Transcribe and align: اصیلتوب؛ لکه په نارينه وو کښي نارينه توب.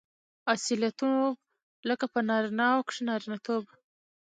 اصیلتوب؛ 0.53 1.35
لکه 1.89 2.05
په 2.13 2.19
نارينه 2.29 2.67
وو 2.73 2.85
کښي 2.87 3.01
نارينه 3.09 3.37
توب. 3.45 3.63